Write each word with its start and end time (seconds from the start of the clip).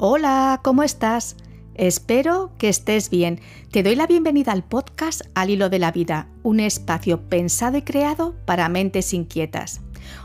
Hola, 0.00 0.60
¿cómo 0.62 0.84
estás? 0.84 1.34
Espero 1.74 2.52
que 2.56 2.68
estés 2.68 3.10
bien. 3.10 3.40
Te 3.72 3.82
doy 3.82 3.96
la 3.96 4.06
bienvenida 4.06 4.52
al 4.52 4.62
podcast 4.62 5.22
Al 5.34 5.50
Hilo 5.50 5.70
de 5.70 5.80
la 5.80 5.90
Vida, 5.90 6.28
un 6.44 6.60
espacio 6.60 7.28
pensado 7.28 7.78
y 7.78 7.82
creado 7.82 8.36
para 8.44 8.68
mentes 8.68 9.12
inquietas. 9.12 9.80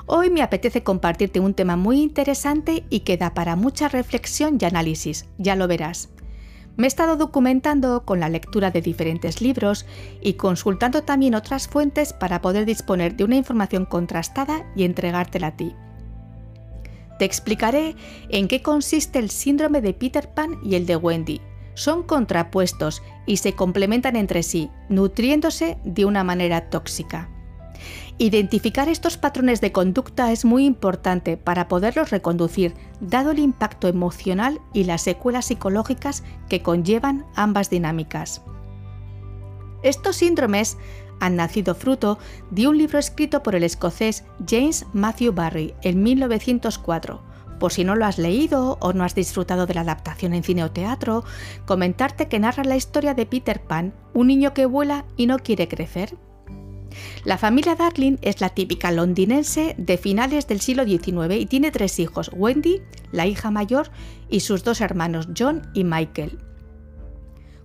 Hoy 0.06 0.30
me 0.30 0.44
apetece 0.44 0.84
compartirte 0.84 1.40
un 1.40 1.56
tema 1.56 1.76
muy 1.76 2.04
interesante 2.04 2.86
y 2.92 3.00
que 3.00 3.18
da 3.18 3.34
para 3.34 3.56
mucha 3.56 3.88
reflexión 3.88 4.60
y 4.62 4.66
análisis, 4.66 5.26
ya 5.40 5.56
lo 5.56 5.68
verás. 5.68 6.10
Me 6.78 6.86
he 6.86 6.88
estado 6.88 7.16
documentando 7.16 8.06
con 8.06 8.20
la 8.20 8.30
lectura 8.30 8.70
de 8.70 8.82
diferentes 8.84 9.42
libros 9.42 9.88
y 10.22 10.34
consultando 10.34 11.02
también 11.02 11.34
otras 11.34 11.68
fuentes 11.68 12.14
para 12.14 12.42
poder 12.42 12.68
disponer 12.68 13.16
de 13.16 13.24
una 13.24 13.38
información 13.38 13.86
contrastada 13.86 14.72
y 14.76 14.84
entregártela 14.84 15.48
a 15.48 15.58
ti. 15.58 15.76
Te 17.20 17.26
explicaré 17.26 17.96
en 18.30 18.48
qué 18.48 18.62
consiste 18.62 19.20
el 19.20 19.30
síndrome 19.30 19.82
de 19.82 19.94
Peter 19.94 20.30
Pan 20.34 20.58
y 20.64 20.76
el 20.76 20.86
de 20.86 20.96
Wendy. 20.96 21.42
Son 21.76 22.04
contrapuestos 22.04 23.02
y 23.26 23.38
se 23.38 23.54
complementan 23.54 24.16
entre 24.16 24.44
sí, 24.44 24.70
nutriéndose 24.90 25.78
de 25.84 26.06
una 26.06 26.24
manera 26.24 26.70
tóxica. 26.70 27.30
Identificar 28.20 28.90
estos 28.90 29.18
patrones 29.18 29.60
de 29.60 29.72
conducta 29.72 30.32
es 30.32 30.46
muy 30.46 30.66
importante 30.66 31.36
para 31.36 31.68
poderlos 31.68 32.12
reconducir, 32.12 32.76
dado 33.02 33.32
el 33.32 33.40
impacto 33.40 33.88
emocional 33.88 34.62
y 34.72 34.84
las 34.84 35.02
secuelas 35.02 35.46
psicológicas 35.46 36.24
que 36.48 36.62
conllevan 36.62 37.26
ambas 37.36 37.70
dinámicas. 37.70 38.44
Estos 39.82 40.18
síndromes 40.18 40.78
han 41.20 41.36
nacido 41.36 41.76
fruto 41.76 42.20
de 42.52 42.68
un 42.68 42.78
libro 42.78 43.00
escrito 43.00 43.44
por 43.44 43.56
el 43.56 43.64
escocés 43.64 44.24
James 44.48 44.86
Matthew 44.94 45.34
Barry 45.34 45.74
en 45.82 46.04
1904. 46.04 47.22
Por 47.60 47.72
si 47.72 47.84
no 47.84 47.96
lo 47.96 48.06
has 48.06 48.18
leído 48.18 48.78
o 48.82 48.94
no 48.94 49.04
has 49.04 49.16
disfrutado 49.16 49.66
de 49.66 49.74
la 49.74 49.82
adaptación 49.82 50.34
en 50.34 50.44
cine 50.44 50.64
o 50.64 50.72
teatro, 50.72 51.24
comentarte 51.66 52.28
que 52.28 52.40
narra 52.40 52.64
la 52.64 52.76
historia 52.76 53.14
de 53.14 53.26
Peter 53.26 53.62
Pan, 53.62 53.94
un 54.14 54.28
niño 54.28 54.54
que 54.54 54.66
vuela 54.66 55.06
y 55.16 55.28
no 55.28 55.40
quiere 55.40 55.68
crecer. 55.68 56.18
La 57.24 57.38
familia 57.38 57.76
Darling 57.76 58.18
es 58.22 58.42
la 58.42 58.50
típica 58.50 58.92
londinense 58.92 59.76
de 59.78 59.98
finales 59.98 60.48
del 60.48 60.62
siglo 60.62 60.84
XIX 60.84 61.36
y 61.40 61.46
tiene 61.46 61.72
tres 61.72 62.00
hijos, 62.00 62.30
Wendy, 62.34 62.82
la 63.12 63.26
hija 63.26 63.50
mayor, 63.52 63.90
y 64.30 64.42
sus 64.42 64.64
dos 64.64 64.82
hermanos, 64.82 65.30
John 65.38 65.62
y 65.74 65.84
Michael. 65.84 66.40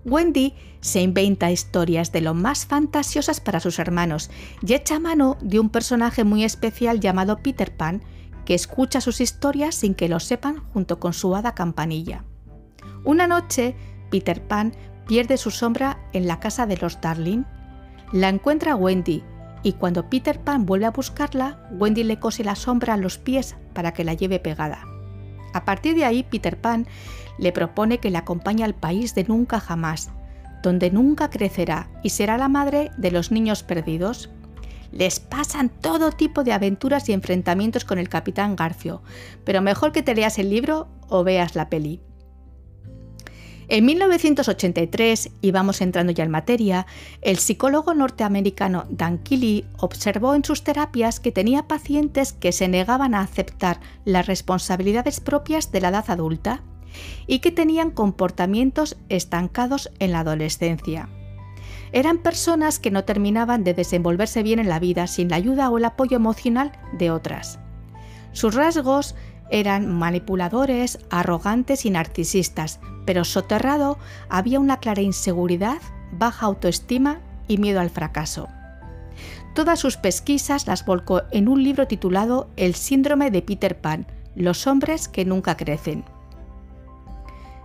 Wendy 0.09 0.55
se 0.81 1.01
inventa 1.01 1.51
historias 1.51 2.13
de 2.13 2.21
lo 2.21 2.35
más 2.35 2.67
fantasiosas 2.67 3.41
para 3.41 3.61
sus 3.61 3.79
hermanos 3.79 4.31
y 4.63 4.75
echa 4.75 4.99
mano 4.99 5.37
de 5.41 5.61
un 5.61 5.71
personaje 5.71 6.25
muy 6.25 6.45
especial 6.45 7.01
llamado 7.01 7.39
Peter 7.39 7.77
Pan, 7.77 8.03
que 8.45 8.55
escucha 8.55 9.01
sus 9.01 9.21
historias 9.21 9.75
sin 9.75 9.95
que 9.95 10.09
lo 10.09 10.21
sepan 10.21 10.63
junto 10.73 10.99
con 10.99 11.13
su 11.13 11.35
hada 11.35 11.55
campanilla. 11.55 12.25
Una 13.05 13.27
noche, 13.27 13.77
Peter 14.11 14.43
Pan 14.43 14.75
pierde 15.07 15.37
su 15.37 15.51
sombra 15.51 15.99
en 16.13 16.27
la 16.27 16.41
casa 16.41 16.67
de 16.67 16.77
los 16.77 17.01
Darling. 17.01 17.45
La 18.13 18.29
encuentra 18.29 18.77
Wendy 18.77 19.23
y 19.63 19.73
cuando 19.73 20.09
Peter 20.09 20.41
Pan 20.41 20.67
vuelve 20.67 20.87
a 20.87 20.91
buscarla, 20.91 21.69
Wendy 21.73 22.05
le 22.05 22.19
cose 22.19 22.45
la 22.45 22.55
sombra 22.55 22.95
a 22.95 22.97
los 22.97 23.19
pies 23.19 23.57
para 23.75 23.93
que 23.93 24.05
la 24.05 24.15
lleve 24.15 24.39
pegada. 24.39 24.83
A 25.55 25.65
partir 25.65 25.95
de 25.95 26.05
ahí, 26.05 26.23
Peter 26.23 26.61
Pan 26.61 26.87
le 27.39 27.53
propone 27.53 27.99
que 27.99 28.11
le 28.11 28.19
acompañe 28.19 28.65
al 28.65 28.75
país 28.75 29.15
de 29.15 29.25
nunca 29.25 29.61
jamás, 29.61 30.11
donde 30.63 30.91
nunca 30.91 31.31
crecerá 31.31 31.89
y 32.03 32.11
será 32.11 32.37
la 32.37 32.49
madre 32.49 32.91
de 32.97 33.11
los 33.11 33.31
niños 33.31 33.63
perdidos. 33.63 34.31
Les 34.91 35.21
pasan 35.21 35.69
todo 35.69 36.13
tipo 36.13 36.45
de 36.45 36.53
aventuras 36.53 37.09
y 37.09 37.13
enfrentamientos 37.13 37.85
con 37.85 37.99
el 37.99 38.09
capitán 38.09 38.57
Garfio, 38.57 39.03
pero 39.45 39.63
mejor 39.63 39.93
que 39.93 40.03
te 40.03 40.15
leas 40.15 40.39
el 40.39 40.51
libro 40.51 40.89
o 41.09 41.25
veas 41.25 41.55
la 41.55 41.69
peli. 41.69 42.01
En 43.71 43.85
1983, 43.85 45.31
y 45.43 45.51
vamos 45.51 45.83
entrando 45.83 46.11
ya 46.11 46.25
en 46.25 46.31
materia, 46.31 46.87
el 47.21 47.37
psicólogo 47.37 47.93
norteamericano 47.93 48.87
Dan 48.89 49.19
Keely 49.19 49.67
observó 49.77 50.35
en 50.35 50.43
sus 50.43 50.65
terapias 50.65 51.21
que 51.21 51.33
tenía 51.33 51.69
pacientes 51.69 52.33
que 52.33 52.53
se 52.53 52.67
negaban 52.67 53.15
a 53.15 53.21
aceptar 53.21 53.81
las 54.07 54.27
responsabilidades 54.27 55.21
propias 55.21 55.71
de 55.71 55.83
la 55.83 55.89
edad 55.91 56.07
adulta 56.09 56.63
y 57.27 57.41
que 57.41 57.53
tenían 57.53 57.91
comportamientos 57.91 58.97
estancados 59.09 59.91
en 59.99 60.13
la 60.13 60.21
adolescencia. 60.21 61.09
Eran 61.93 62.19
personas 62.19 62.79
que 62.79 62.91
no 62.91 63.05
terminaban 63.05 63.65
de 63.65 63.75
desenvolverse 63.75 64.43
bien 64.43 64.59
en 64.59 64.69
la 64.69 64.79
vida 64.79 65.07
sin 65.07 65.29
la 65.31 65.37
ayuda 65.37 65.71
o 65.71 65.79
el 65.79 65.85
apoyo 65.85 66.17
emocional 66.17 66.73
de 66.93 67.11
otras. 67.11 67.59
Sus 68.33 68.55
rasgos 68.55 69.15
eran 69.51 69.91
manipuladores, 69.91 70.99
arrogantes 71.11 71.87
y 71.87 71.91
narcisistas, 71.91 72.81
pero 73.07 73.25
soterrado 73.25 73.99
había 74.29 74.61
una 74.61 74.79
clara 74.79 75.01
inseguridad, 75.01 75.79
baja 76.13 76.47
autoestima 76.47 77.21
y 77.49 77.57
miedo 77.57 77.81
al 77.81 77.91
fracaso. 77.91 78.49
Todas 79.55 79.81
sus 79.81 79.97
pesquisas 79.97 80.67
las 80.67 80.85
volcó 80.85 81.23
en 81.31 81.49
un 81.49 81.65
libro 81.65 81.89
titulado 81.89 82.51
El 82.57 82.75
síndrome 82.75 83.31
de 83.31 83.43
Peter 83.43 83.81
Pan, 83.81 84.07
los 84.37 84.67
hombres 84.67 85.09
que 85.09 85.25
nunca 85.25 85.57
crecen. 85.57 86.05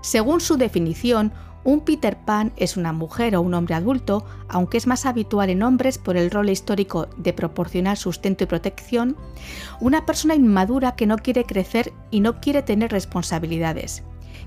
Según 0.04 0.42
su 0.42 0.58
definición, 0.58 1.32
un 1.64 1.80
Peter 1.80 2.18
Pan 2.18 2.52
es 2.58 2.76
una 2.76 2.92
mujer 2.92 3.38
o 3.38 3.42
un 3.42 3.54
hombre 3.54 3.76
adulto, 3.76 4.26
aunque 4.50 4.76
es 4.76 4.86
más 4.86 5.06
habitual 5.06 5.50
en 5.50 5.64
hombres 5.64 5.98
por 5.98 6.18
el 6.18 6.30
rol 6.30 6.50
histórico 6.50 7.08
de 7.16 7.32
proporcionar 7.32 7.96
sustento 7.96 8.44
y 8.44 8.48
protección, 8.48 9.16
una 9.80 10.06
persona 10.06 10.36
inmadura 10.36 10.98
que 10.98 11.08
no 11.08 11.18
quiere 11.18 11.46
crecer 11.46 11.94
y 12.12 12.20
no 12.20 12.42
quiere 12.42 12.64
tener 12.64 12.92
responsabilidades. 12.92 14.04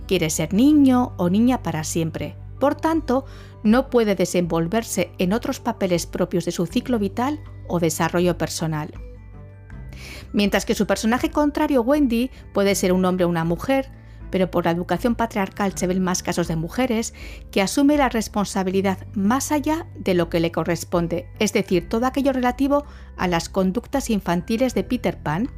Quiere 0.06 0.28
ser 0.28 0.52
niño 0.52 1.14
o 1.16 1.30
niña 1.30 1.62
para 1.62 1.84
siempre. 1.84 2.36
Por 2.60 2.74
tanto, 2.74 3.24
no 3.62 3.88
puede 3.88 4.14
desenvolverse 4.14 5.10
en 5.16 5.32
otros 5.32 5.58
papeles 5.58 6.04
propios 6.04 6.44
de 6.44 6.52
su 6.52 6.66
ciclo 6.66 6.98
vital 6.98 7.40
o 7.66 7.80
desarrollo 7.80 8.36
personal. 8.36 8.92
Mientras 10.34 10.66
que 10.66 10.74
su 10.74 10.86
personaje 10.86 11.30
contrario, 11.30 11.80
Wendy, 11.80 12.30
puede 12.52 12.74
ser 12.74 12.92
un 12.92 13.06
hombre 13.06 13.24
o 13.24 13.28
una 13.30 13.44
mujer, 13.44 13.90
pero 14.36 14.50
por 14.50 14.66
la 14.66 14.70
educación 14.70 15.14
patriarcal 15.14 15.72
se 15.78 15.86
ven 15.86 16.04
más 16.04 16.22
casos 16.22 16.46
de 16.46 16.56
mujeres 16.56 17.14
que 17.50 17.62
asume 17.62 17.96
la 17.96 18.10
responsabilidad 18.10 18.98
más 19.14 19.50
allá 19.50 19.86
de 19.94 20.12
lo 20.12 20.28
que 20.28 20.40
le 20.40 20.52
corresponde, 20.52 21.30
es 21.38 21.54
decir, 21.54 21.88
todo 21.88 22.04
aquello 22.04 22.34
relativo 22.34 22.84
a 23.16 23.28
las 23.28 23.48
conductas 23.48 24.10
infantiles 24.10 24.74
de 24.74 24.84
Peter 24.84 25.16
Pan. 25.16 25.48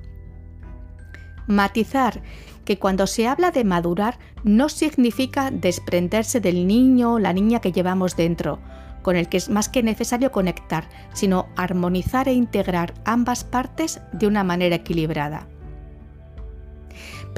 Matizar 1.48 2.22
que 2.64 2.78
cuando 2.78 3.08
se 3.08 3.26
habla 3.26 3.50
de 3.50 3.64
madurar 3.64 4.20
no 4.44 4.68
significa 4.68 5.50
desprenderse 5.50 6.38
del 6.38 6.64
niño 6.68 7.14
o 7.14 7.18
la 7.18 7.32
niña 7.32 7.58
que 7.60 7.72
llevamos 7.72 8.14
dentro, 8.14 8.60
con 9.02 9.16
el 9.16 9.28
que 9.28 9.38
es 9.38 9.48
más 9.48 9.68
que 9.68 9.82
necesario 9.82 10.30
conectar, 10.30 10.88
sino 11.14 11.48
armonizar 11.56 12.28
e 12.28 12.32
integrar 12.32 12.94
ambas 13.04 13.42
partes 13.42 14.00
de 14.12 14.28
una 14.28 14.44
manera 14.44 14.76
equilibrada. 14.76 15.48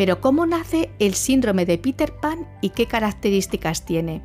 Pero 0.00 0.22
¿cómo 0.22 0.47
nace 0.47 0.91
el 0.99 1.12
síndrome 1.12 1.66
de 1.66 1.77
Peter 1.77 2.11
Pan 2.11 2.49
y 2.62 2.71
qué 2.71 2.87
características 2.87 3.84
tiene? 3.84 4.22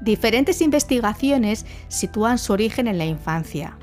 Diferentes 0.00 0.62
investigaciones 0.62 1.66
sitúan 1.88 2.38
su 2.38 2.54
origen 2.54 2.88
en 2.88 2.96
la 2.96 3.04
infancia. 3.04 3.76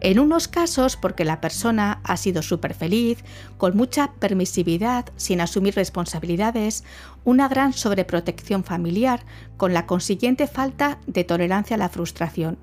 En 0.00 0.18
unos 0.18 0.48
casos 0.48 0.96
porque 0.96 1.24
la 1.24 1.40
persona 1.40 2.00
ha 2.02 2.16
sido 2.16 2.42
súper 2.42 2.74
feliz, 2.74 3.22
con 3.56 3.76
mucha 3.76 4.14
permisividad, 4.18 5.04
sin 5.14 5.40
asumir 5.40 5.76
responsabilidades, 5.76 6.82
una 7.22 7.46
gran 7.46 7.72
sobreprotección 7.72 8.64
familiar, 8.64 9.24
con 9.56 9.74
la 9.74 9.86
consiguiente 9.86 10.48
falta 10.48 10.98
de 11.06 11.22
tolerancia 11.22 11.76
a 11.76 11.78
la 11.78 11.88
frustración, 11.88 12.58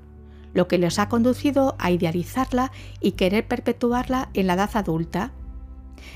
lo 0.53 0.68
que 0.68 0.78
les 0.78 1.00
ha 1.00 1.08
conducido 1.08 1.78
a 1.80 1.92
idealizarla 1.92 2.74
y 3.00 3.14
querer 3.14 3.47
perpetuarla 3.47 4.28
en 4.34 4.47
la 4.47 4.56
edad 4.56 4.72
adulta, 4.74 5.32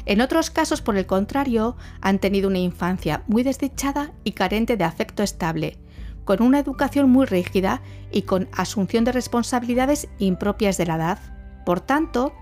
en 0.06 0.22
otros 0.22 0.50
casos, 0.50 0.82
por 0.82 0.98
el 0.98 1.06
contrario, 1.06 1.76
han 2.02 2.20
tenido 2.20 2.48
una 2.48 2.60
infancia 2.60 3.24
muy 3.28 3.44
desdichada 3.44 4.12
y 4.24 4.32
carente 4.32 4.78
de 4.78 4.84
afecto 4.84 5.24
estable, 5.24 5.78
con 6.26 6.42
una 6.42 6.60
educación 6.60 7.10
muy 7.10 7.26
rígida 7.26 7.82
y 8.12 8.24
con 8.24 8.50
asunción 8.52 9.04
de 9.04 9.12
responsabilidades 9.12 10.08
impropias 10.20 10.78
de 10.78 10.86
la 10.86 10.96
edad. 10.96 11.20
Por 11.66 11.82
tanto, 11.82 12.34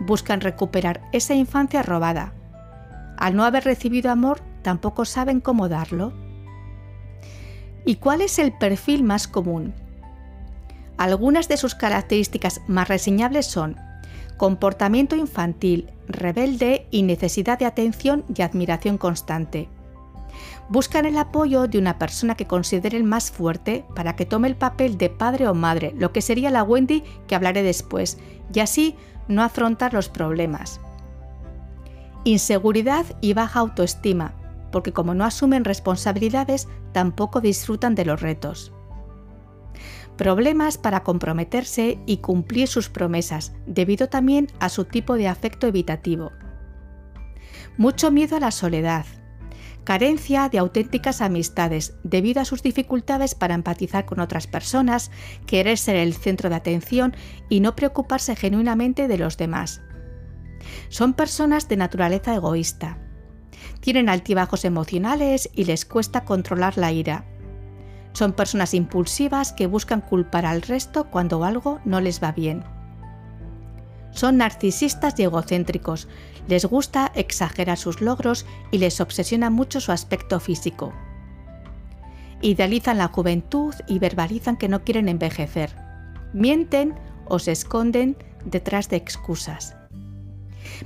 buscan 0.00 0.40
recuperar 0.40 1.02
esa 1.12 1.34
infancia 1.34 1.82
robada. 1.82 2.32
Al 3.16 3.34
no 3.34 3.44
haber 3.44 3.64
recibido 3.64 4.10
amor, 4.10 4.40
tampoco 4.62 5.04
saben 5.04 5.40
cómo 5.40 5.68
darlo. 5.68 6.12
¿Y 7.84 7.96
cuál 7.96 8.20
es 8.20 8.38
el 8.38 8.52
perfil 8.52 9.04
más 9.04 9.28
común? 9.28 9.74
Algunas 10.98 11.48
de 11.48 11.56
sus 11.56 11.74
características 11.74 12.60
más 12.66 12.88
reseñables 12.88 13.46
son 13.46 13.76
comportamiento 14.36 15.16
infantil, 15.16 15.90
rebelde 16.08 16.86
y 16.90 17.02
necesidad 17.02 17.58
de 17.58 17.66
atención 17.66 18.24
y 18.34 18.42
admiración 18.42 18.98
constante. 18.98 19.68
Buscan 20.68 21.06
el 21.06 21.16
apoyo 21.16 21.68
de 21.68 21.78
una 21.78 21.98
persona 21.98 22.34
que 22.34 22.46
consideren 22.46 23.06
más 23.06 23.30
fuerte 23.30 23.84
para 23.94 24.16
que 24.16 24.26
tome 24.26 24.48
el 24.48 24.56
papel 24.56 24.98
de 24.98 25.10
padre 25.10 25.48
o 25.48 25.54
madre, 25.54 25.94
lo 25.96 26.12
que 26.12 26.22
sería 26.22 26.50
la 26.50 26.64
Wendy 26.64 27.04
que 27.26 27.34
hablaré 27.34 27.62
después, 27.62 28.18
y 28.52 28.60
así 28.60 28.96
no 29.28 29.42
afrontar 29.42 29.94
los 29.94 30.08
problemas. 30.08 30.80
Inseguridad 32.24 33.06
y 33.20 33.34
baja 33.34 33.60
autoestima, 33.60 34.34
porque 34.72 34.92
como 34.92 35.14
no 35.14 35.24
asumen 35.24 35.64
responsabilidades, 35.64 36.68
tampoco 36.92 37.40
disfrutan 37.40 37.94
de 37.94 38.04
los 38.04 38.20
retos. 38.20 38.72
Problemas 40.16 40.78
para 40.78 41.02
comprometerse 41.02 41.98
y 42.06 42.18
cumplir 42.18 42.68
sus 42.68 42.88
promesas, 42.88 43.52
debido 43.66 44.08
también 44.08 44.48
a 44.60 44.70
su 44.70 44.84
tipo 44.84 45.14
de 45.14 45.28
afecto 45.28 45.66
evitativo. 45.66 46.32
Mucho 47.76 48.10
miedo 48.10 48.36
a 48.36 48.40
la 48.40 48.50
soledad. 48.50 49.04
Carencia 49.84 50.48
de 50.48 50.58
auténticas 50.58 51.20
amistades 51.20 51.94
debido 52.02 52.40
a 52.40 52.44
sus 52.46 52.62
dificultades 52.62 53.34
para 53.34 53.54
empatizar 53.54 54.06
con 54.06 54.18
otras 54.18 54.46
personas, 54.46 55.10
querer 55.46 55.76
ser 55.76 55.96
el 55.96 56.14
centro 56.14 56.48
de 56.48 56.56
atención 56.56 57.14
y 57.48 57.60
no 57.60 57.76
preocuparse 57.76 58.34
genuinamente 58.34 59.08
de 59.08 59.18
los 59.18 59.36
demás. 59.36 59.82
Son 60.88 61.12
personas 61.12 61.68
de 61.68 61.76
naturaleza 61.76 62.34
egoísta. 62.34 62.98
Tienen 63.80 64.08
altibajos 64.08 64.64
emocionales 64.64 65.50
y 65.52 65.64
les 65.64 65.84
cuesta 65.84 66.24
controlar 66.24 66.78
la 66.78 66.90
ira. 66.90 67.26
Son 68.16 68.32
personas 68.32 68.72
impulsivas 68.72 69.52
que 69.52 69.66
buscan 69.66 70.00
culpar 70.00 70.46
al 70.46 70.62
resto 70.62 71.10
cuando 71.10 71.44
algo 71.44 71.80
no 71.84 72.00
les 72.00 72.22
va 72.22 72.32
bien. 72.32 72.64
Son 74.10 74.38
narcisistas 74.38 75.20
y 75.20 75.24
egocéntricos, 75.24 76.08
les 76.48 76.64
gusta 76.64 77.12
exagerar 77.14 77.76
sus 77.76 78.00
logros 78.00 78.46
y 78.70 78.78
les 78.78 79.02
obsesiona 79.02 79.50
mucho 79.50 79.82
su 79.82 79.92
aspecto 79.92 80.40
físico. 80.40 80.94
Idealizan 82.40 82.96
la 82.96 83.08
juventud 83.08 83.74
y 83.86 83.98
verbalizan 83.98 84.56
que 84.56 84.70
no 84.70 84.82
quieren 84.82 85.10
envejecer. 85.10 85.76
Mienten 86.32 86.94
o 87.26 87.38
se 87.38 87.52
esconden 87.52 88.16
detrás 88.46 88.88
de 88.88 88.96
excusas. 88.96 89.76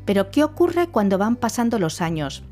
Pero 0.04 0.32
¿qué 0.32 0.42
ocurre 0.42 0.88
cuando 0.88 1.16
van 1.16 1.36
pasando 1.36 1.78
los 1.78 2.00
años? 2.00 2.42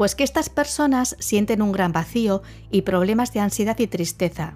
Pues 0.00 0.14
que 0.14 0.24
estas 0.24 0.48
personas 0.48 1.14
sienten 1.18 1.60
un 1.60 1.72
gran 1.72 1.92
vacío 1.92 2.40
y 2.70 2.80
problemas 2.80 3.34
de 3.34 3.40
ansiedad 3.40 3.78
y 3.78 3.86
tristeza. 3.86 4.54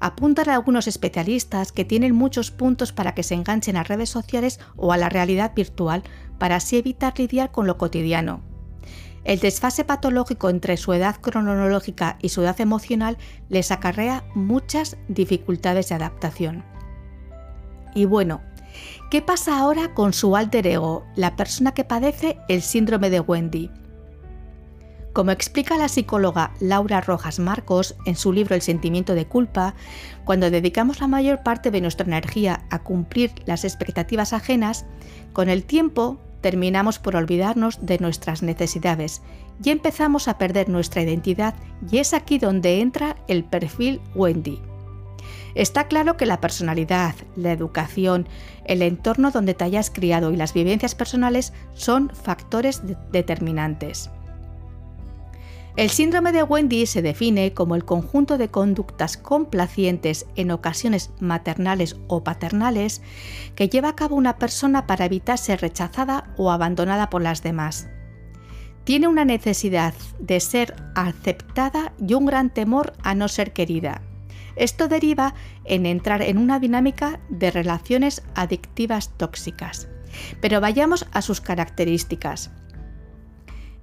Apuntan 0.00 0.48
a 0.48 0.54
algunos 0.54 0.86
especialistas 0.86 1.72
que 1.72 1.84
tienen 1.84 2.14
muchos 2.14 2.50
puntos 2.50 2.90
para 2.90 3.14
que 3.14 3.22
se 3.22 3.34
enganchen 3.34 3.76
a 3.76 3.82
redes 3.82 4.08
sociales 4.08 4.58
o 4.76 4.94
a 4.94 4.96
la 4.96 5.10
realidad 5.10 5.52
virtual 5.54 6.04
para 6.38 6.56
así 6.56 6.78
evitar 6.78 7.18
lidiar 7.18 7.52
con 7.52 7.66
lo 7.66 7.76
cotidiano. 7.76 8.40
El 9.24 9.40
desfase 9.40 9.84
patológico 9.84 10.48
entre 10.48 10.78
su 10.78 10.94
edad 10.94 11.16
cronológica 11.20 12.16
y 12.22 12.30
su 12.30 12.40
edad 12.40 12.58
emocional 12.62 13.18
les 13.50 13.70
acarrea 13.70 14.24
muchas 14.34 14.96
dificultades 15.08 15.90
de 15.90 15.96
adaptación. 15.96 16.64
Y 17.94 18.06
bueno, 18.06 18.40
¿Qué 19.10 19.20
pasa 19.20 19.58
ahora 19.58 19.94
con 19.94 20.12
su 20.12 20.36
alter 20.36 20.66
ego, 20.66 21.04
la 21.16 21.34
persona 21.34 21.74
que 21.74 21.82
padece 21.82 22.38
el 22.48 22.62
síndrome 22.62 23.10
de 23.10 23.18
Wendy? 23.18 23.68
Como 25.12 25.32
explica 25.32 25.76
la 25.76 25.88
psicóloga 25.88 26.52
Laura 26.60 27.00
Rojas 27.00 27.40
Marcos 27.40 27.96
en 28.06 28.14
su 28.14 28.32
libro 28.32 28.54
El 28.54 28.62
sentimiento 28.62 29.16
de 29.16 29.26
culpa, 29.26 29.74
cuando 30.24 30.50
dedicamos 30.50 31.00
la 31.00 31.08
mayor 31.08 31.42
parte 31.42 31.72
de 31.72 31.80
nuestra 31.80 32.06
energía 32.06 32.64
a 32.70 32.84
cumplir 32.84 33.32
las 33.44 33.64
expectativas 33.64 34.32
ajenas, 34.32 34.86
con 35.32 35.48
el 35.48 35.64
tiempo 35.64 36.20
terminamos 36.40 37.00
por 37.00 37.16
olvidarnos 37.16 37.84
de 37.84 37.98
nuestras 37.98 38.42
necesidades 38.42 39.20
y 39.62 39.70
empezamos 39.70 40.28
a 40.28 40.38
perder 40.38 40.68
nuestra 40.68 41.02
identidad 41.02 41.54
y 41.90 41.98
es 41.98 42.14
aquí 42.14 42.38
donde 42.38 42.80
entra 42.80 43.16
el 43.26 43.44
perfil 43.44 44.00
Wendy. 44.14 44.62
Está 45.56 45.88
claro 45.88 46.16
que 46.16 46.26
la 46.26 46.40
personalidad, 46.40 47.16
la 47.34 47.50
educación, 47.50 48.28
el 48.64 48.82
entorno 48.82 49.32
donde 49.32 49.54
te 49.54 49.64
hayas 49.64 49.90
criado 49.90 50.30
y 50.30 50.36
las 50.36 50.54
vivencias 50.54 50.94
personales 50.94 51.52
son 51.74 52.10
factores 52.10 52.82
determinantes. 53.10 54.08
El 55.80 55.88
síndrome 55.88 56.32
de 56.32 56.42
Wendy 56.42 56.84
se 56.84 57.00
define 57.00 57.54
como 57.54 57.74
el 57.74 57.86
conjunto 57.86 58.36
de 58.36 58.50
conductas 58.50 59.16
complacientes 59.16 60.26
en 60.36 60.50
ocasiones 60.50 61.10
maternales 61.20 61.96
o 62.06 62.22
paternales 62.22 63.00
que 63.54 63.70
lleva 63.70 63.88
a 63.88 63.96
cabo 63.96 64.16
una 64.16 64.36
persona 64.36 64.86
para 64.86 65.06
evitar 65.06 65.38
ser 65.38 65.62
rechazada 65.62 66.34
o 66.36 66.50
abandonada 66.50 67.08
por 67.08 67.22
las 67.22 67.42
demás. 67.42 67.88
Tiene 68.84 69.08
una 69.08 69.24
necesidad 69.24 69.94
de 70.18 70.40
ser 70.40 70.76
aceptada 70.94 71.94
y 72.06 72.12
un 72.12 72.26
gran 72.26 72.52
temor 72.52 72.92
a 73.02 73.14
no 73.14 73.26
ser 73.28 73.54
querida. 73.54 74.02
Esto 74.56 74.86
deriva 74.86 75.32
en 75.64 75.86
entrar 75.86 76.20
en 76.20 76.36
una 76.36 76.60
dinámica 76.60 77.20
de 77.30 77.50
relaciones 77.50 78.22
adictivas 78.34 79.16
tóxicas. 79.16 79.88
Pero 80.42 80.60
vayamos 80.60 81.06
a 81.12 81.22
sus 81.22 81.40
características. 81.40 82.50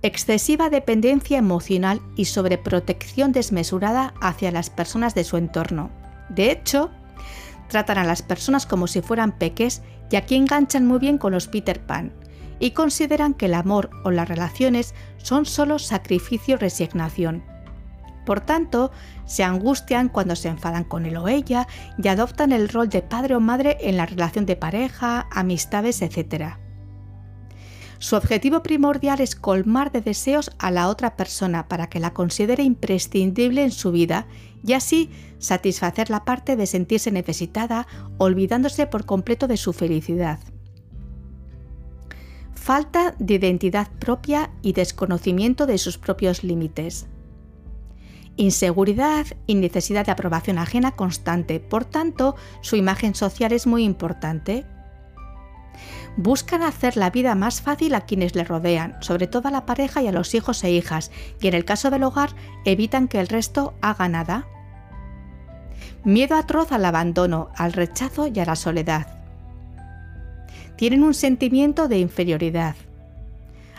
Excesiva 0.02 0.70
dependencia 0.70 1.38
emocional 1.38 2.02
y 2.16 2.26
sobreprotección 2.26 3.32
desmesurada 3.32 4.14
hacia 4.22 4.52
las 4.52 4.70
personas 4.70 5.16
de 5.16 5.24
su 5.24 5.38
entorno. 5.38 5.90
De 6.30 6.52
hecho, 6.52 6.92
tratan 7.68 7.98
a 7.98 8.04
las 8.04 8.22
personas 8.22 8.66
como 8.66 8.88
si 8.88 9.02
fueran 9.02 9.38
peques 9.38 9.82
y 10.12 10.16
aquí 10.16 10.36
enganchan 10.36 10.86
muy 10.86 11.00
bien 11.00 11.18
con 11.18 11.34
los 11.34 11.48
Peter 11.48 11.80
Pan 11.80 12.14
y 12.60 12.72
consideran 12.72 13.34
que 13.34 13.48
el 13.48 13.54
amor 13.54 13.90
o 14.04 14.12
las 14.12 14.30
relaciones 14.30 14.94
son 15.18 15.46
solo 15.46 15.80
sacrificio-resignación 15.80 17.44
por 18.28 18.42
tanto, 18.42 18.92
se 19.26 19.46
angustian 19.46 20.10
cuando 20.10 20.36
se 20.36 20.50
enfadan 20.50 20.84
con 20.84 21.06
él 21.06 21.16
o 21.16 21.30
ella 21.30 21.66
y 21.98 22.10
adoptan 22.10 22.52
el 22.52 22.68
rol 22.68 22.90
de 22.90 23.02
padre 23.02 23.38
o 23.38 23.40
madre 23.40 23.78
en 23.80 23.96
la 23.96 24.06
relación 24.06 24.46
de 24.46 24.58
pareja, 24.58 25.30
amistades, 25.32 26.02
etc. 26.02 26.58
Su 28.00 28.16
objetivo 28.16 28.62
primordial 28.62 29.22
es 29.22 29.36
colmar 29.36 29.92
de 29.92 30.02
deseos 30.02 30.52
a 30.60 30.72
la 30.72 30.88
otra 30.88 31.16
persona 31.16 31.68
para 31.68 31.88
que 31.88 32.00
la 32.00 32.14
considere 32.14 32.64
imprescindible 32.64 33.64
en 33.64 33.72
su 33.72 33.92
vida 33.92 34.28
y 34.66 34.74
así 34.74 35.10
satisfacer 35.40 36.10
la 36.10 36.24
parte 36.24 36.56
de 36.56 36.68
sentirse 36.68 37.12
necesitada, 37.12 37.88
olvidándose 38.18 38.86
por 38.88 39.06
completo 39.06 39.48
de 39.48 39.58
su 39.58 39.74
felicidad. 39.74 40.40
Falta 42.54 43.16
de 43.18 43.36
identidad 43.36 43.88
propia 44.00 44.52
y 44.62 44.74
desconocimiento 44.74 45.66
de 45.66 45.78
sus 45.78 45.98
propios 45.98 46.44
límites 46.44 47.08
inseguridad 48.38 49.26
y 49.48 49.56
necesidad 49.56 50.06
de 50.06 50.12
aprobación 50.12 50.60
ajena 50.60 50.92
constante. 50.92 51.60
Por 51.60 51.86
tanto, 51.86 52.36
su 52.62 52.76
imagen 52.76 53.16
social 53.16 53.52
es 53.52 53.68
muy 53.68 53.84
importante. 53.84 54.66
Buscan 56.18 56.64
hacer 56.64 56.98
la 56.98 57.12
vida 57.12 57.36
más 57.36 57.62
fácil 57.62 57.94
a 57.94 58.01
quienes 58.01 58.34
le 58.34 58.44
rodean, 58.44 58.98
sobre 59.01 59.27
todo 59.27 59.48
a 59.48 59.51
la 59.51 59.68
pareja 59.68 60.01
y 60.01 60.08
a 60.08 60.12
los 60.12 60.34
hijos 60.34 60.63
e 60.63 60.72
hijas, 60.72 61.12
y 61.39 61.48
en 61.48 61.53
el 61.53 61.63
caso 61.63 61.91
del 61.91 62.03
hogar 62.03 62.32
evitan 62.65 63.08
que 63.08 63.20
el 63.20 63.27
resto 63.27 63.75
haga 63.82 64.10
nada. 64.10 64.48
Miedo 66.03 66.36
atroz 66.36 66.72
al 66.72 66.86
abandono, 66.86 67.50
al 67.56 67.74
rechazo 67.74 68.27
y 68.27 68.39
a 68.39 68.46
la 68.46 68.56
soledad. 68.56 69.08
Tienen 70.75 71.03
un 71.03 71.13
sentimiento 71.13 71.88
de 71.88 72.00
inferioridad 72.00 72.75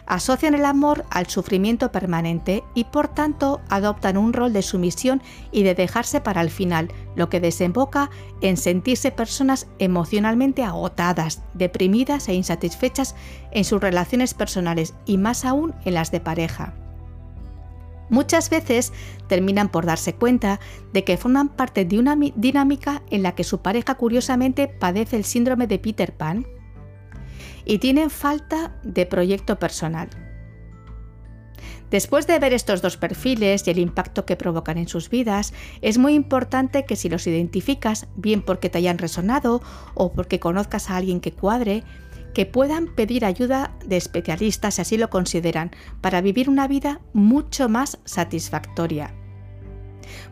asocian 0.09 0.55
el 0.55 0.65
amor 0.65 1.05
al 1.11 1.27
sufrimiento 1.27 1.93
permanente 1.93 2.65
y 2.75 2.85
por 2.85 3.09
tanto 3.09 3.61
adoptan 3.69 4.17
un 4.17 4.33
rol 4.33 4.53
de 4.53 4.63
sumisión 4.63 5.23
y 5.53 5.63
de 5.63 5.75
dejarse 5.75 6.21
para 6.21 6.41
el 6.41 6.51
final, 6.51 6.91
lo 7.15 7.29
que 7.29 7.41
desemboca 7.41 8.11
en 8.41 8.57
sentirse 8.57 9.13
personas 9.13 9.69
emocionalmente 9.79 10.65
agotadas, 10.65 11.43
deprimidas 11.55 12.29
e 12.29 12.35
insatisfechas 12.35 13.15
en 13.53 13.65
sus 13.65 13.81
relaciones 13.81 14.35
personales 14.35 14.95
y 15.05 15.19
más 15.19 15.45
aún 15.45 15.75
en 15.85 15.95
las 15.95 16.11
de 16.11 16.21
pareja. 16.21 16.75
Muchas 18.11 18.49
veces 18.49 18.95
terminan 19.27 19.69
por 19.69 19.85
darse 19.85 20.15
cuenta 20.15 20.61
de 20.95 21.05
que 21.05 21.19
forman 21.19 21.51
parte 21.51 21.85
de 21.85 21.99
una 21.99 22.17
dinámica 22.17 23.03
en 23.11 23.23
la 23.23 23.35
que 23.35 23.45
su 23.45 23.61
pareja 23.61 23.97
curiosamente 23.97 24.67
padece 24.67 25.17
el 25.17 25.25
síndrome 25.25 25.67
de 25.67 25.79
Peter 25.79 26.17
Pan 26.17 26.47
y 27.69 27.79
tienen 27.79 28.11
falta 28.11 28.73
de 28.83 29.07
proyecto 29.07 29.61
personal. 29.61 30.09
Después 31.91 32.27
de 32.27 32.39
ver 32.39 32.53
estos 32.53 32.83
dos 32.83 32.97
perfiles 32.97 33.67
y 33.67 33.71
el 33.71 33.79
impacto 33.79 34.27
que 34.27 34.37
provocan 34.37 34.79
en 34.79 34.89
sus 34.89 35.09
vidas, 35.09 35.55
es 35.81 35.97
muy 35.97 36.15
importante 36.15 36.85
que 36.85 36.97
si 36.97 37.09
los 37.09 37.27
identificas, 37.27 38.09
bien 38.17 38.43
porque 38.43 38.69
te 38.69 38.79
hayan 38.79 38.99
resonado 38.99 39.63
o 39.95 40.13
porque 40.13 40.41
conozcas 40.41 40.91
a 40.91 40.97
alguien 40.97 41.21
que 41.21 41.33
cuadre, 41.33 41.85
que 42.35 42.47
puedan 42.47 42.95
pedir 42.95 43.25
ayuda 43.25 43.75
de 43.87 43.97
especialistas 43.97 44.75
si 44.75 44.83
así 44.83 44.97
lo 44.97 45.09
consideran, 45.09 45.71
para 46.01 46.21
vivir 46.21 46.51
una 46.51 46.69
vida 46.69 47.01
mucho 47.13 47.69
más 47.69 47.99
satisfactoria. 48.05 49.18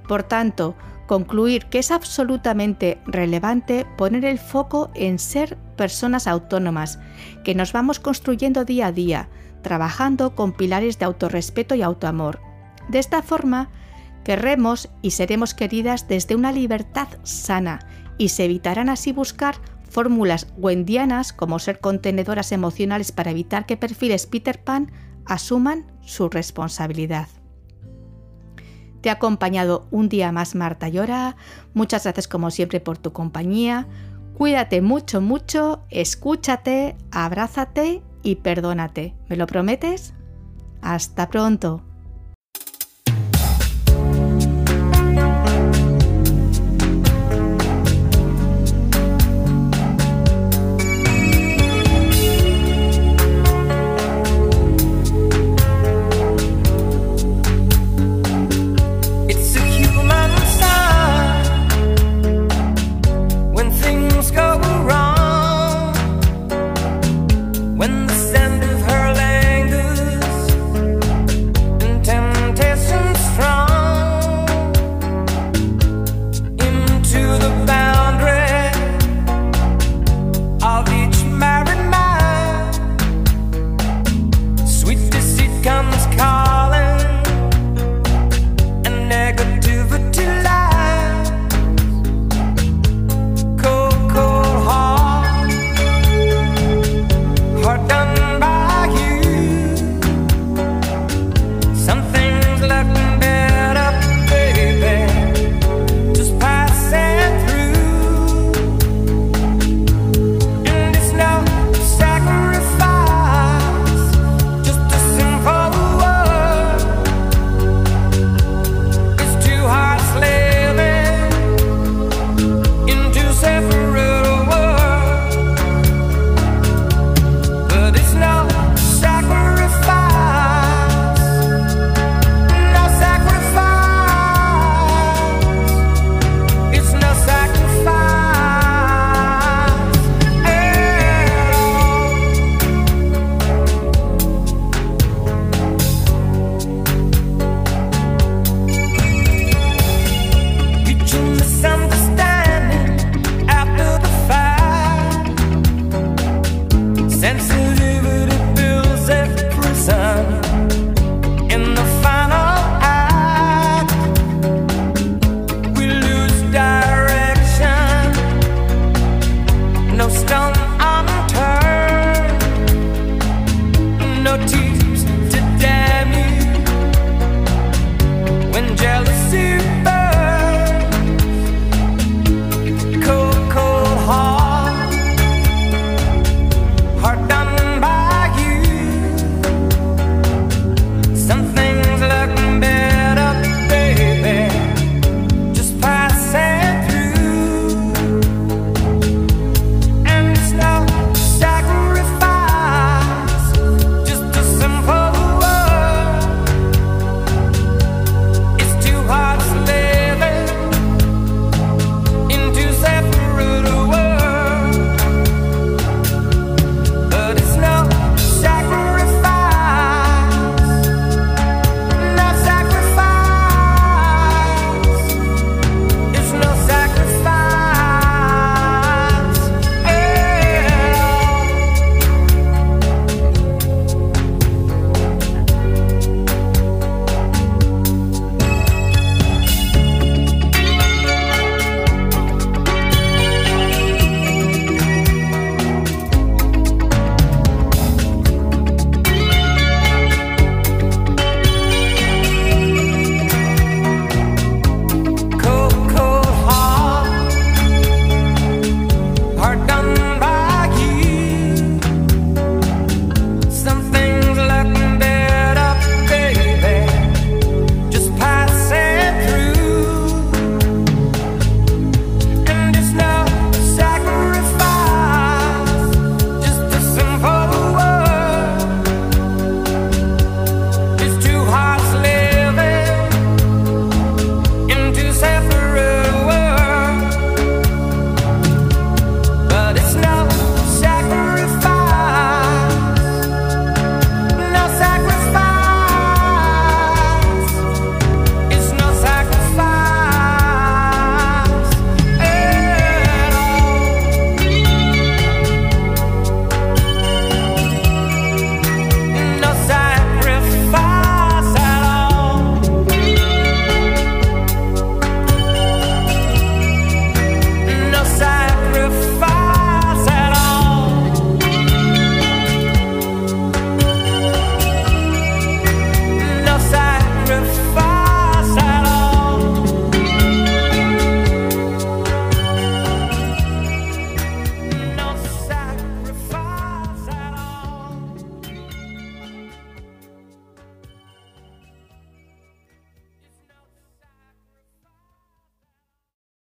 Por 0.07 0.23
tanto, 0.23 0.77
concluir 1.07 1.67
que 1.67 1.79
es 1.79 1.91
absolutamente 1.91 2.99
relevante 3.07 3.87
poner 3.97 4.25
el 4.25 4.39
foco 4.39 4.91
en 4.95 5.19
ser 5.19 5.57
personas 5.77 6.27
autónomas, 6.27 6.99
que 7.45 7.55
nos 7.55 7.73
vamos 7.73 8.01
construyendo 8.01 8.65
día 8.65 8.89
a 8.89 8.93
día, 8.93 9.29
trabajando 9.63 10.35
con 10.35 10.53
pilares 10.53 10.99
de 10.99 11.05
autorrespeto 11.05 11.75
y 11.75 11.83
autoamor. 11.83 12.41
De 12.89 12.99
esta 12.99 13.23
forma, 13.23 13.69
querremos 14.25 14.89
y 15.03 15.13
seremos 15.13 15.55
queridas 15.55 16.09
desde 16.09 16.35
una 16.35 16.53
libertad 16.53 17.09
sana 17.23 17.81
y 18.19 18.31
se 18.31 18.45
evitarán 18.45 18.89
así 18.89 19.13
buscar 19.13 19.57
fórmulas 19.89 20.49
wendianas 20.57 21.33
como 21.33 21.59
ser 21.59 21.81
contenedoras 21.81 22.53
emocionales 22.53 23.13
para 23.13 23.31
evitar 23.31 23.67
que 23.67 23.77
perfiles 23.77 24.27
Peter 24.27 24.63
Pan 24.63 24.91
asuman 25.25 25.87
su 26.03 26.29
responsabilidad. 26.29 27.29
Te 29.07 29.11
ha 29.11 29.13
acompañado 29.13 29.87
un 29.93 30.09
día 30.09 30.33
más 30.33 30.57
Marta 30.57 30.89
Llora. 30.89 31.37
Muchas 31.75 32.03
gracias 32.03 32.27
como 32.27 32.51
siempre 32.51 32.81
por 32.81 32.99
tu 32.99 33.13
compañía. 33.13 33.87
Cuídate 34.35 34.83
mucho, 34.83 35.21
mucho, 35.21 35.85
escúchate, 35.91 36.97
abrázate 37.13 38.03
y 38.25 38.35
perdónate. 38.35 39.15
¿Me 39.29 39.37
lo 39.37 39.47
prometes? 39.47 40.13
Hasta 40.83 41.29
pronto. 41.29 41.85